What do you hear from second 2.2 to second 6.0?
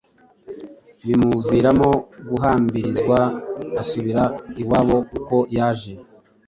guhambirizwa asubira iwabo uko yaje.